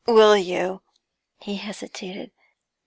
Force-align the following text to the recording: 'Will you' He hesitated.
'Will 0.07 0.35
you' 0.35 0.81
He 1.43 1.57
hesitated. 1.57 2.31